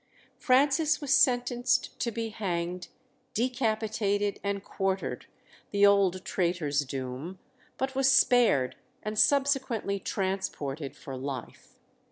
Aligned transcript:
Francis 0.39 0.99
was 0.99 1.13
sentenced 1.13 1.99
to 1.99 2.09
be 2.11 2.29
hanged, 2.29 2.87
decapitated, 3.35 4.39
and 4.43 4.63
quartered, 4.63 5.27
the 5.69 5.85
old 5.85 6.25
traitor's 6.25 6.79
doom, 6.79 7.37
but 7.77 7.93
was 7.93 8.11
spared, 8.11 8.75
and 9.03 9.19
subsequently 9.19 9.99
transported 9.99 10.95
for 10.97 11.15
life. 11.15 11.77